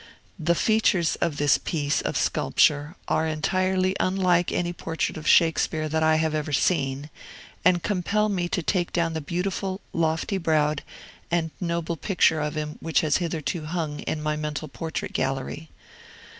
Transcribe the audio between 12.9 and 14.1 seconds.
has hitherto hung